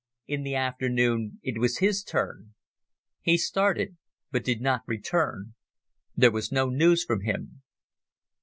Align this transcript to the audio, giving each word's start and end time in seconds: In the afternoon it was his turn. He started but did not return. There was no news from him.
In 0.25 0.41
the 0.41 0.55
afternoon 0.55 1.39
it 1.43 1.59
was 1.59 1.77
his 1.77 2.01
turn. 2.03 2.55
He 3.21 3.37
started 3.37 3.97
but 4.31 4.43
did 4.43 4.59
not 4.59 4.81
return. 4.87 5.53
There 6.15 6.31
was 6.31 6.51
no 6.51 6.69
news 6.71 7.05
from 7.05 7.21
him. 7.21 7.61